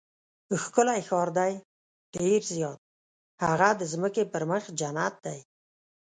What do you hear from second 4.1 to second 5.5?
پر مخ جنت دی.